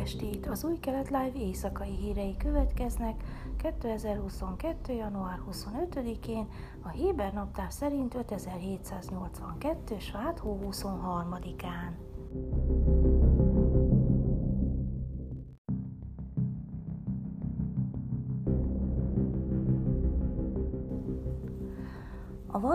estét! 0.00 0.46
Az 0.46 0.64
új 0.64 0.78
kelet 0.78 1.08
live 1.08 1.32
éjszakai 1.38 1.96
hírei 1.96 2.36
következnek 2.36 3.22
2022. 3.56 4.92
január 4.92 5.38
25-én, 5.50 6.48
a 6.82 6.88
Héber 6.88 7.32
naptár 7.32 7.72
szerint 7.72 8.14
5782. 8.14 9.98
svát 9.98 10.38
hó 10.38 10.58
23-án. 10.70 11.92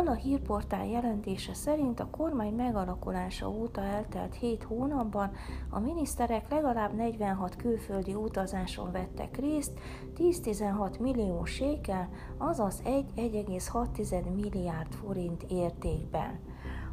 A 0.08 0.14
hírportál 0.14 0.88
jelentése 0.88 1.54
szerint 1.54 2.00
a 2.00 2.10
kormány 2.10 2.54
megalakulása 2.54 3.50
óta 3.50 3.82
eltelt 3.82 4.36
7 4.36 4.64
hónapban 4.64 5.32
a 5.70 5.80
miniszterek 5.80 6.50
legalább 6.50 6.94
46 6.94 7.56
külföldi 7.56 8.14
utazáson 8.14 8.92
vettek 8.92 9.38
részt 9.38 9.80
10-16 10.18 11.00
millió 11.00 11.46
sékel, 11.46 12.10
azaz 12.38 12.82
1,6 12.86 14.36
milliárd 14.36 14.94
forint 14.94 15.44
értékben. 15.44 16.40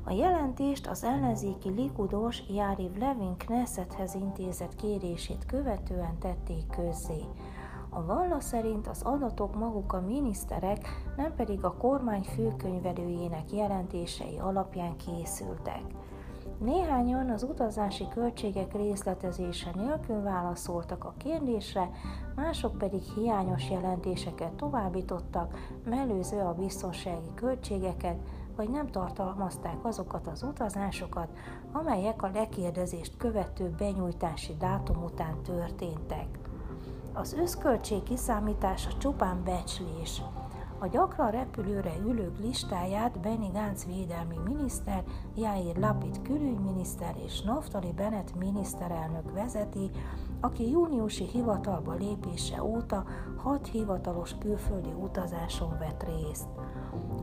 A 0.05 0.13
jelentést 0.13 0.87
az 0.87 1.05
ellenzéki 1.05 1.71
likudos 1.71 2.43
Járiv 2.49 2.93
Levin 2.99 3.37
Knessethez 3.37 4.15
intézett 4.15 4.75
kérését 4.75 5.47
követően 5.47 6.19
tették 6.19 6.67
közzé. 6.67 7.25
A 7.95 8.05
valla 8.05 8.41
szerint 8.41 8.87
az 8.87 9.03
adatok 9.03 9.55
maguk 9.55 9.93
a 9.93 10.01
miniszterek, 10.01 10.87
nem 11.17 11.35
pedig 11.35 11.65
a 11.65 11.75
kormány 11.75 12.23
főkönyvelőjének 12.23 13.53
jelentései 13.53 14.39
alapján 14.39 14.97
készültek. 14.97 15.83
Néhányan 16.59 17.31
az 17.31 17.43
utazási 17.43 18.09
költségek 18.09 18.73
részletezése 18.75 19.71
nélkül 19.75 20.23
válaszoltak 20.23 21.05
a 21.05 21.15
kérdésre, 21.17 21.91
mások 22.35 22.79
pedig 22.79 23.03
hiányos 23.03 23.71
jelentéseket 23.71 24.53
továbbítottak, 24.53 25.55
mellőző 25.85 26.39
a 26.39 26.55
biztonsági 26.55 27.35
költségeket, 27.35 28.17
vagy 28.57 28.71
nem 28.71 28.91
tartalmazták 28.91 29.85
azokat 29.85 30.27
az 30.27 30.43
utazásokat, 30.43 31.29
amelyek 31.73 32.23
a 32.23 32.31
lekérdezést 32.35 33.17
követő 33.17 33.75
benyújtási 33.79 34.57
dátum 34.59 35.03
után 35.05 35.43
történtek. 35.43 36.42
Az 37.15 37.33
összköltség 37.33 38.03
kiszámítása 38.03 38.91
csupán 38.99 39.45
becslés. 39.45 40.23
A 40.79 40.87
gyakran 40.87 41.31
repülőre 41.31 41.93
ülők 42.07 42.39
listáját 42.39 43.21
Benny 43.21 43.53
Gantz 43.53 43.87
védelmi 43.87 44.37
miniszter, 44.45 45.05
Jair 45.37 45.77
Lapid 45.77 46.23
külügyminiszter 46.23 47.15
és 47.25 47.41
Naftali 47.43 47.93
Bennett 47.93 48.35
miniszterelnök 48.35 49.33
vezeti, 49.33 49.91
aki 50.45 50.71
júniusi 50.71 51.25
hivatalba 51.25 51.93
lépése 51.95 52.63
óta 52.63 53.05
hat 53.37 53.67
hivatalos 53.67 54.35
külföldi 54.39 54.93
utazáson 55.03 55.77
vett 55.79 56.03
részt. 56.03 56.47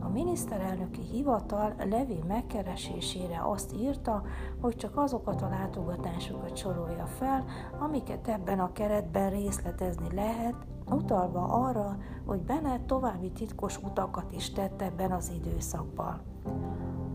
A 0.00 0.08
miniszterelnöki 0.08 1.00
hivatal 1.00 1.74
Levi 1.90 2.22
megkeresésére 2.28 3.40
azt 3.44 3.74
írta, 3.80 4.22
hogy 4.60 4.76
csak 4.76 4.96
azokat 4.96 5.42
a 5.42 5.48
látogatásokat 5.48 6.56
sorolja 6.56 7.06
fel, 7.06 7.44
amiket 7.78 8.28
ebben 8.28 8.60
a 8.60 8.72
keretben 8.72 9.30
részletezni 9.30 10.14
lehet, 10.14 10.54
utalva 10.90 11.44
arra, 11.44 11.96
hogy 12.26 12.40
Bennett 12.40 12.86
további 12.86 13.30
titkos 13.30 13.78
utakat 13.82 14.32
is 14.32 14.52
tett 14.52 14.82
ebben 14.82 15.12
az 15.12 15.32
időszakban. 15.44 16.20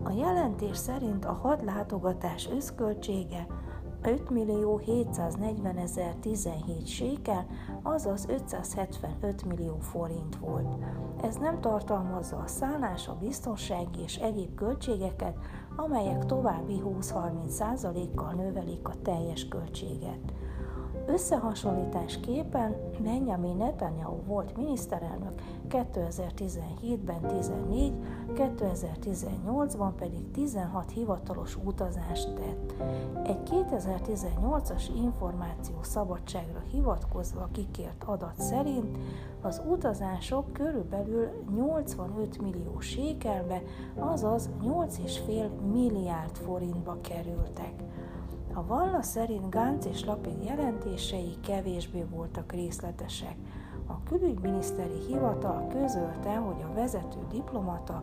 A 0.02 0.10
jelentés 0.10 0.76
szerint 0.76 1.24
a 1.24 1.32
hat 1.32 1.62
látogatás 1.62 2.48
összköltsége 2.50 3.46
5 4.02 4.30
millió 4.30 4.78
740 4.78 5.76
ezer 5.76 6.14
17 6.20 6.86
sékel, 6.86 7.46
azaz 7.82 8.26
575 8.28 9.44
millió 9.44 9.76
forint 9.80 10.36
volt. 10.36 10.84
Ez 11.22 11.36
nem 11.36 11.60
tartalmazza 11.60 12.36
a 12.36 12.46
szállás, 12.46 13.08
a 13.08 13.16
biztonsági 13.20 14.00
és 14.02 14.16
egyéb 14.16 14.54
költségeket, 14.54 15.36
amelyek 15.76 16.26
további 16.26 16.82
20-30 16.84 17.48
százalékkal 17.48 18.32
növelik 18.32 18.88
a 18.88 18.94
teljes 19.02 19.48
költséget. 19.48 20.32
Összehasonlításképpen 21.08 22.76
Benjamin 23.02 23.56
Netanyahu 23.56 24.22
volt 24.26 24.56
miniszterelnök 24.56 25.32
2017-ben 25.68 27.20
14, 27.20 27.92
2018-ban 28.34 29.90
pedig 29.98 30.30
16 30.30 30.90
hivatalos 30.90 31.56
utazást 31.64 32.34
tett. 32.34 32.74
Egy 33.24 33.38
2018-as 33.50 34.82
információ 34.96 35.82
szabadságra 35.82 36.60
hivatkozva 36.70 37.48
kikért 37.52 38.04
adat 38.04 38.40
szerint 38.40 38.98
az 39.42 39.62
utazások 39.68 40.52
körülbelül 40.52 41.28
85 41.56 42.40
millió 42.40 42.80
sékelbe, 42.80 43.62
azaz 43.98 44.50
8,5 44.62 45.48
milliárd 45.72 46.36
forintba 46.36 46.96
kerültek. 47.00 47.85
A 48.56 48.66
Valla 48.66 49.02
szerint 49.02 49.50
Gánc 49.50 49.84
és 49.84 50.04
Lapid 50.04 50.44
jelentései 50.44 51.34
kevésbé 51.46 52.04
voltak 52.10 52.52
részletesek. 52.52 53.36
A 53.86 54.02
külügyminiszteri 54.02 54.98
hivatal 55.06 55.66
közölte, 55.66 56.34
hogy 56.34 56.62
a 56.62 56.74
vezető 56.74 57.18
diplomata 57.30 58.02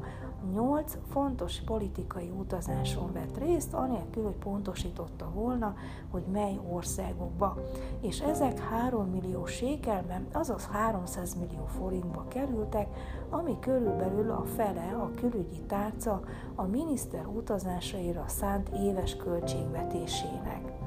nyolc 0.52 0.98
fontos 1.12 1.62
politikai 1.66 2.30
utazáson 2.40 3.12
vett 3.14 3.38
részt, 3.38 3.74
anélkül, 3.74 4.24
hogy 4.24 4.36
pontosította 4.36 5.30
volna, 5.34 5.76
hogy 6.12 6.24
mely 6.32 6.60
országokba. 6.72 7.58
És 8.02 8.20
ezek 8.20 8.60
3 8.60 9.06
millió 9.06 9.46
sékelben, 9.46 10.28
azaz 10.32 10.66
300 10.66 11.36
millió 11.36 11.66
forintba 11.66 12.26
kerültek, 12.28 12.88
ami 13.30 13.60
körülbelül 13.60 14.32
a 14.32 14.44
fele 14.56 14.96
a 15.02 15.12
külügyi 15.16 15.62
tárca 15.68 16.22
a 16.56 16.64
miniszter 16.64 17.26
utazásaira 17.28 18.24
szánt 18.28 18.70
éves 18.70 19.16
költségvetésének. 19.16 20.83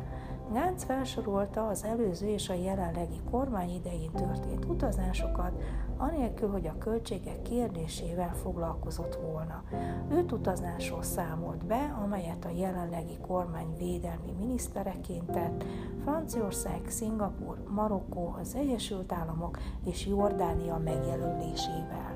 Gánc 0.53 0.85
felsorolta 0.85 1.67
az 1.67 1.85
előző 1.85 2.27
és 2.27 2.49
a 2.49 2.55
jelenlegi 2.55 3.21
kormány 3.31 3.71
idején 3.71 4.11
történt 4.11 4.65
utazásokat, 4.65 5.63
anélkül, 5.97 6.51
hogy 6.51 6.67
a 6.67 6.79
költségek 6.79 7.43
kérdésével 7.43 8.35
foglalkozott 8.35 9.19
volna. 9.31 9.63
Öt 10.11 10.33
utazásról 10.33 11.03
számolt 11.03 11.65
be, 11.65 11.97
amelyet 12.05 12.45
a 12.45 12.51
jelenlegi 12.57 13.19
kormány 13.27 13.77
védelmi 13.79 14.33
minisztereként 14.39 15.31
tett, 15.31 15.65
Franciaország, 16.03 16.81
Szingapur, 16.89 17.63
Marokkó, 17.69 18.37
az 18.41 18.55
Egyesült 18.55 19.13
Államok 19.13 19.59
és 19.85 20.07
Jordánia 20.07 20.79
megjelölésével. 20.79 22.16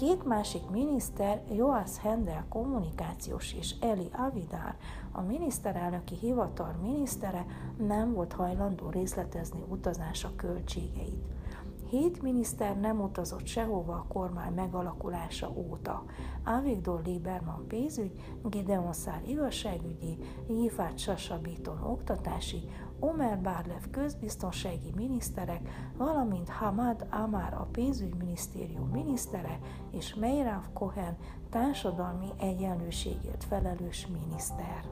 Két 0.00 0.24
másik 0.24 0.70
miniszter, 0.70 1.42
Joas 1.52 1.98
Hendel 1.98 2.46
kommunikációs 2.48 3.54
és 3.54 3.74
Eli 3.80 4.08
Avidár, 4.12 4.76
a 5.12 5.20
miniszterelnöki 5.20 6.14
hivatal 6.14 6.76
minisztere 6.82 7.46
nem 7.78 8.12
volt 8.12 8.32
hajlandó 8.32 8.88
részletezni 8.90 9.64
utazása 9.68 10.30
költségeit. 10.36 11.24
Hét 11.90 12.22
miniszter 12.22 12.76
nem 12.76 13.00
utazott 13.00 13.46
sehova 13.46 13.92
a 13.92 14.06
kormány 14.08 14.52
megalakulása 14.52 15.52
óta. 15.54 16.04
Avigdor 16.44 17.00
Lieberman 17.04 17.64
pénzügy, 17.68 18.12
Gideon 18.44 18.92
Szár 18.92 19.22
igazságügyi, 19.26 20.18
Yifát 20.48 20.98
Sasabiton 20.98 21.82
oktatási, 21.82 22.60
Omer 23.00 23.40
Barlev 23.40 23.82
közbiztonsági 23.90 24.92
miniszterek, 24.96 25.68
valamint 25.96 26.48
Hamad 26.48 27.06
Amar 27.10 27.52
a 27.52 27.68
pénzügyminisztérium 27.72 28.88
minisztere 28.88 29.58
és 29.90 30.14
Meirav 30.14 30.64
Cohen 30.72 31.16
társadalmi 31.50 32.28
egyenlőségért 32.40 33.44
felelős 33.44 34.06
miniszter. 34.06 34.84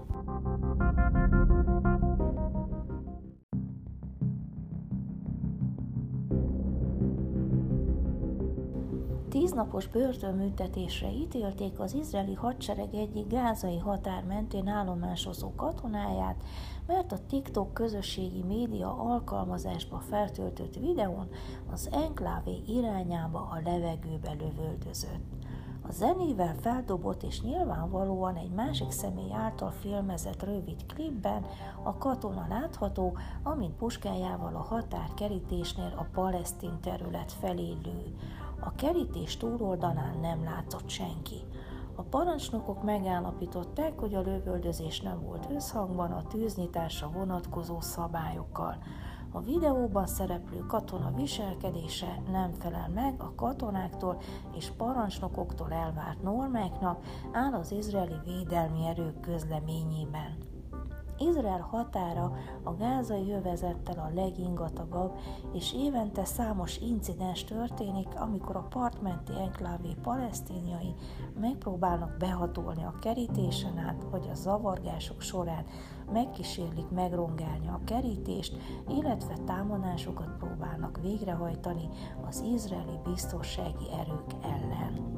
Tíznapos 9.58 9.88
börtönműtetésre 9.88 11.10
ítélték 11.10 11.78
az 11.78 11.94
izraeli 11.94 12.34
hadsereg 12.34 12.94
egyik 12.94 13.26
gázai 13.26 13.78
határ 13.78 14.24
mentén 14.24 14.68
állomásozó 14.68 15.54
katonáját, 15.56 16.42
mert 16.86 17.12
a 17.12 17.26
TikTok 17.28 17.74
közösségi 17.74 18.42
média 18.42 18.96
alkalmazásba 18.98 19.98
feltöltött 19.98 20.76
videón 20.76 21.28
az 21.72 21.88
enklávé 21.92 22.62
irányába 22.66 23.38
a 23.38 23.60
levegőbe 23.64 24.32
lövöldözött. 24.32 25.37
A 25.88 25.92
zenével 25.92 26.54
feldobott 26.60 27.22
és 27.22 27.40
nyilvánvalóan 27.42 28.36
egy 28.36 28.50
másik 28.50 28.90
személy 28.90 29.32
által 29.32 29.70
filmezett 29.70 30.42
rövid 30.42 30.86
klipben 30.86 31.44
a 31.82 31.96
katona 31.96 32.46
látható, 32.48 33.16
amint 33.42 33.76
puskájával 33.76 34.54
a 34.54 34.66
határkerítésnél 34.74 35.92
a 35.96 36.06
palesztin 36.12 36.80
terület 36.80 37.32
felé 37.32 37.76
lő. 37.84 38.16
A 38.60 38.74
kerítés 38.74 39.36
túloldalán 39.36 40.18
nem 40.20 40.44
látszott 40.44 40.88
senki. 40.88 41.40
A 41.94 42.02
parancsnokok 42.02 42.82
megállapították, 42.82 43.98
hogy 43.98 44.14
a 44.14 44.20
lövöldözés 44.20 45.00
nem 45.00 45.22
volt 45.22 45.48
összhangban 45.50 46.12
a 46.12 46.26
tűznyitásra 46.26 47.10
vonatkozó 47.10 47.80
szabályokkal. 47.80 48.76
A 49.32 49.40
videóban 49.40 50.06
szereplő 50.06 50.58
katona 50.66 51.12
viselkedése 51.16 52.22
nem 52.30 52.52
felel 52.52 52.88
meg 52.88 53.14
a 53.18 53.34
katonáktól 53.34 54.20
és 54.56 54.70
parancsnokoktól 54.76 55.72
elvárt 55.72 56.22
normáknak, 56.22 57.04
áll 57.32 57.52
az 57.52 57.72
izraeli 57.72 58.18
védelmi 58.24 58.86
erők 58.86 59.20
közleményében. 59.20 60.57
Izrael 61.18 61.60
határa 61.60 62.32
a 62.62 62.74
gázai 62.74 63.32
övezettel 63.32 63.98
a 63.98 64.14
legingatagabb, 64.14 65.18
és 65.52 65.74
évente 65.74 66.24
számos 66.24 66.78
incidens 66.78 67.44
történik, 67.44 68.08
amikor 68.20 68.56
a 68.56 68.66
partmenti 68.68 69.32
enklávé 69.32 69.94
palesztíniai 70.02 70.94
megpróbálnak 71.40 72.16
behatolni 72.18 72.84
a 72.84 72.98
kerítésen 73.00 73.78
át, 73.78 74.04
vagy 74.10 74.28
a 74.30 74.34
zavargások 74.34 75.20
során 75.20 75.64
megkísérlik 76.12 76.88
megrongálni 76.88 77.68
a 77.68 77.80
kerítést, 77.84 78.56
illetve 78.88 79.34
támadásokat 79.46 80.36
próbálnak 80.38 80.98
végrehajtani 81.02 81.88
az 82.28 82.40
izraeli 82.40 82.98
biztonsági 83.04 83.86
erők 83.92 84.32
ellen. 84.42 85.17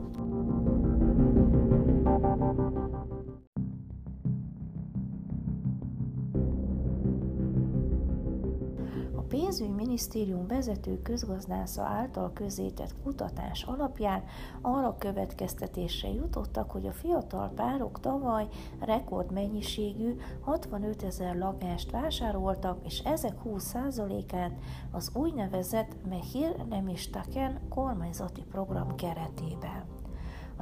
Pénzügyminisztérium 9.50 10.46
vezető 10.46 11.02
közgazdásza 11.02 11.82
által 11.82 12.32
közétett 12.32 12.94
kutatás 13.02 13.62
alapján 13.62 14.22
arra 14.60 14.96
következtetésre 14.98 16.08
jutottak, 16.08 16.70
hogy 16.70 16.86
a 16.86 16.92
fiatal 16.92 17.48
párok 17.48 18.00
tavaly 18.00 18.48
rekordmennyiségű 18.80 20.16
65 20.40 21.02
ezer 21.02 21.36
lakást 21.36 21.90
vásároltak, 21.90 22.84
és 22.84 22.98
ezek 22.98 23.34
20%-át 23.44 24.52
az 24.90 25.10
úgynevezett 25.14 25.96
Mehir 26.08 26.56
Nemistaken 26.68 27.60
kormányzati 27.68 28.42
program 28.50 28.94
keretében. 28.94 29.99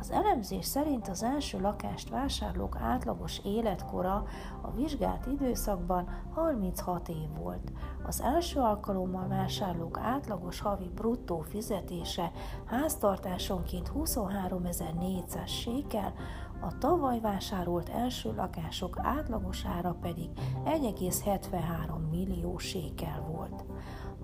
Az 0.00 0.10
elemzés 0.10 0.64
szerint 0.64 1.08
az 1.08 1.22
első 1.22 1.60
lakást 1.60 2.08
vásárlók 2.08 2.76
átlagos 2.80 3.40
életkora 3.44 4.24
a 4.62 4.70
vizsgált 4.70 5.26
időszakban 5.26 6.08
36 6.34 7.08
év 7.08 7.36
volt. 7.40 7.72
Az 8.06 8.20
első 8.20 8.60
alkalommal 8.60 9.28
vásárlók 9.28 9.98
átlagos 10.02 10.60
havi 10.60 10.90
bruttó 10.94 11.40
fizetése 11.40 12.30
háztartásonként 12.64 13.90
23.400 13.94 15.46
sékel, 15.46 16.12
a 16.60 16.78
tavaly 16.78 17.20
vásárolt 17.20 17.88
első 17.88 18.34
lakások 18.34 18.98
átlagos 19.02 19.64
ára 19.64 19.96
pedig 20.00 20.30
1,73 20.64 22.10
millió 22.10 22.58
sékel 22.58 23.24
volt. 23.32 23.64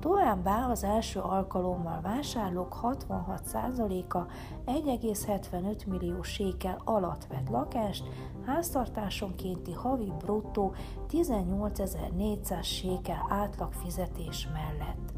Továbbá 0.00 0.66
az 0.66 0.84
első 0.84 1.20
alkalommal 1.20 2.00
vásárlók 2.00 2.78
66%-a 2.82 4.18
1,75 4.66 5.86
millió 5.86 6.22
sékel 6.22 6.80
alatt 6.84 7.26
vett 7.26 7.48
lakást, 7.48 8.04
háztartásonkénti 8.46 9.72
havi 9.72 10.12
bruttó 10.18 10.74
18.400 11.08 12.62
sékel 12.62 13.26
átlagfizetés 13.28 14.48
mellett. 14.52 15.12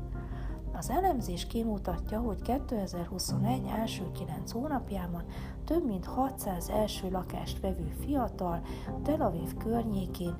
Az 0.72 0.90
elemzés 0.90 1.46
kimutatja, 1.46 2.20
hogy 2.20 2.42
2021 2.42 3.66
első 3.66 4.10
9 4.12 4.52
hónapjában 4.52 5.24
több 5.66 5.86
mint 5.86 6.04
600 6.04 6.68
első 6.68 7.10
lakást 7.10 7.60
vevő 7.60 7.94
fiatal 8.00 8.60
Tel 9.02 9.20
Aviv 9.20 9.56
környékén 9.56 10.36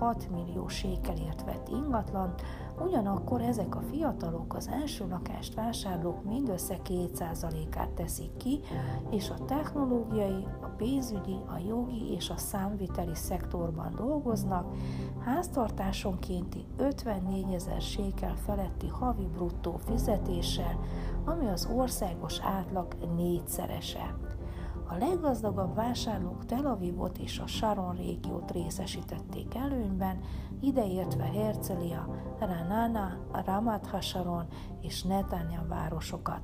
4-6 0.00 0.30
millió 0.30 0.68
sékelért 0.68 1.44
vett 1.44 1.68
ingatlan, 1.68 2.34
ugyanakkor 2.78 3.40
ezek 3.40 3.76
a 3.76 3.80
fiatalok 3.80 4.54
az 4.54 4.68
első 4.68 5.08
lakást 5.08 5.54
vásárlók 5.54 6.24
mindössze 6.24 6.78
2%-át 6.88 7.90
teszik 7.90 8.36
ki, 8.36 8.60
és 9.10 9.30
a 9.30 9.44
technológiai, 9.44 10.46
a 10.62 10.66
pénzügyi, 10.66 11.38
a 11.46 11.58
jogi 11.68 12.12
és 12.12 12.30
a 12.30 12.36
számviteli 12.36 13.14
szektorban 13.14 13.94
dolgoznak, 13.96 14.74
háztartásonkénti 15.24 16.64
54 16.76 17.52
ezer 17.52 17.80
sékel 17.80 18.34
feletti 18.34 18.88
havi 18.88 19.26
bruttó 19.32 19.76
fizetéssel, 19.76 20.78
ami 21.24 21.48
az 21.48 21.68
országos 21.74 22.40
átlag 22.40 22.86
négyszerese. 23.16 24.23
A 24.94 24.96
leggazdagabb 24.96 25.74
vásárlók 25.74 26.44
Tel 26.46 26.66
Avivot 26.66 27.18
és 27.18 27.38
a 27.38 27.46
Sharon 27.46 27.96
régiót 27.96 28.50
részesítették 28.50 29.54
előnyben, 29.54 30.20
ideértve 30.60 31.24
Herzliya, 31.24 32.08
Ranana, 32.38 33.18
Ramat 33.46 33.86
Hasharon 33.86 34.46
és 34.80 35.02
Netanya 35.02 35.64
városokat. 35.68 36.40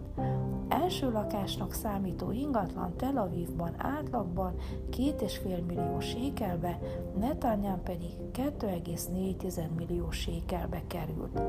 Első 0.69 1.11
lakásnak 1.11 1.73
számító 1.73 2.31
ingatlan 2.31 2.97
Tel 2.97 3.17
Avivban 3.17 3.75
átlagban 3.79 4.55
2,5 4.91 5.67
millió 5.67 6.00
sékelbe, 6.00 6.79
Netanyán 7.19 7.82
pedig 7.82 8.11
2,4 8.32 9.75
millió 9.76 10.11
sékelbe 10.11 10.82
került. 10.87 11.43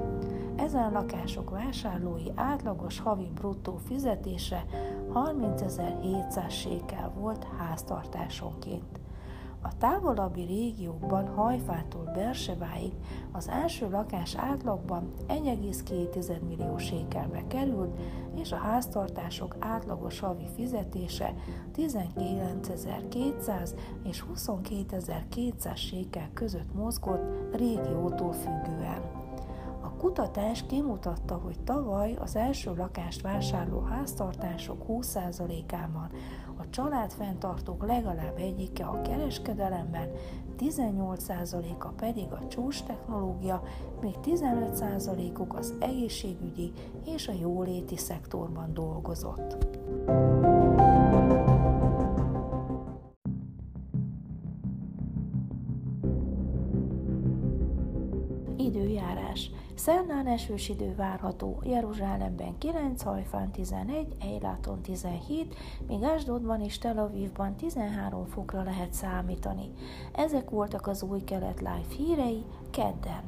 Ezen 0.55 0.91
lakások 0.91 1.49
vásárlói 1.49 2.31
átlagos 2.35 2.99
havi 2.99 3.31
bruttó 3.33 3.77
fizetése 3.77 4.65
30.700 5.13 6.49
sékel 6.49 7.11
volt 7.19 7.45
háztartásonként. 7.57 8.99
A 9.63 9.77
távolabbi 9.77 10.41
régiókban 10.41 11.27
Hajfától 11.27 12.11
Bersebáig 12.13 12.91
az 13.31 13.47
első 13.49 13.89
lakás 13.89 14.35
átlagban 14.35 15.11
1,2 15.27 16.41
millió 16.47 16.77
sékelbe 16.77 17.47
került, 17.47 17.99
és 18.35 18.51
a 18.51 18.55
háztartások 18.55 19.55
átlagos 19.59 20.19
havi 20.19 20.47
fizetése 20.55 21.33
19.200 21.75 23.69
és 24.03 24.23
22.200 24.35 25.75
sékel 25.75 26.29
között 26.33 26.73
mozgott 26.73 27.55
régiótól 27.55 28.33
függően 28.33 29.00
kutatás 30.01 30.65
kimutatta, 30.65 31.35
hogy 31.43 31.59
tavaly 31.63 32.15
az 32.19 32.35
első 32.35 32.73
lakást 32.75 33.21
vásárló 33.21 33.79
háztartások 33.79 34.85
20%-ában 34.87 36.09
a 36.57 36.69
családfenntartók 36.69 37.85
legalább 37.85 38.37
egyike 38.37 38.85
a 38.85 39.01
kereskedelemben, 39.01 40.09
18%-a 40.59 41.87
pedig 41.87 42.31
a 42.31 42.47
csúcs 42.47 42.83
technológia, 42.83 43.63
még 44.01 44.15
15%-uk 44.23 45.57
az 45.57 45.73
egészségügyi 45.79 46.71
és 47.05 47.27
a 47.27 47.33
jóléti 47.39 47.97
szektorban 47.97 48.73
dolgozott. 48.73 49.57
Szerdán 60.21 60.39
esős 60.39 60.69
idő 60.69 60.95
várható, 60.95 61.61
Jeruzsálemben 61.63 62.57
9, 62.57 63.01
Hajfán 63.01 63.51
11, 63.51 64.15
Eiláton 64.19 64.81
17, 64.81 65.55
míg 65.87 66.03
Ásdodban 66.03 66.61
és 66.61 66.77
Tel 66.77 66.97
Avivban 66.97 67.55
13 67.55 68.25
fokra 68.25 68.63
lehet 68.63 68.93
számítani. 68.93 69.71
Ezek 70.13 70.49
voltak 70.49 70.87
az 70.87 71.03
új 71.03 71.23
kelet 71.23 71.59
live 71.59 71.95
hírei 71.97 72.43
kedden. 72.71 73.23